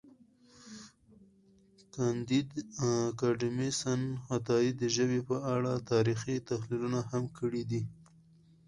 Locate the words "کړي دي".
7.37-7.81